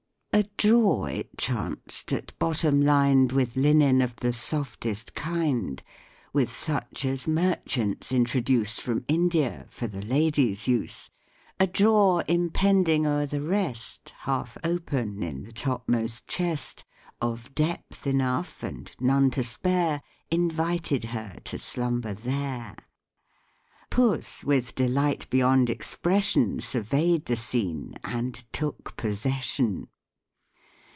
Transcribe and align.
A 0.33 0.43
drawer, 0.57 1.09
it 1.09 1.37
chanced, 1.37 2.13
at 2.13 2.31
bottom 2.39 2.81
lined 2.81 3.33
With 3.33 3.57
linen 3.57 4.01
of 4.01 4.15
the 4.15 4.31
softest 4.31 5.13
kind, 5.13 5.83
With 6.31 6.49
such 6.49 7.03
as 7.03 7.27
merchants 7.27 8.13
introduce 8.13 8.79
From 8.79 9.03
India, 9.09 9.67
for 9.69 9.87
the 9.87 10.01
ladies' 10.01 10.69
use, 10.69 11.09
A 11.59 11.67
drawer 11.67 12.23
impending 12.29 13.05
o'er 13.05 13.25
the 13.25 13.41
rest, 13.41 14.13
Half 14.19 14.57
open 14.63 15.21
in 15.21 15.43
the 15.43 15.51
topmost 15.51 16.27
chest, 16.29 16.85
Of 17.19 17.53
depth 17.53 18.07
enough, 18.07 18.63
and 18.63 18.89
none 19.01 19.31
to 19.31 19.43
spare, 19.43 20.01
Invited 20.31 21.03
her 21.05 21.35
to 21.43 21.59
slumber 21.59 22.13
there; 22.13 22.77
Puss 23.89 24.45
with 24.45 24.75
delight 24.75 25.29
beyond 25.29 25.69
expression, 25.69 26.61
Survey'd 26.61 27.25
the 27.25 27.35
scene, 27.35 27.95
and 28.05 28.45
took 28.53 28.95
possession. 28.95 29.87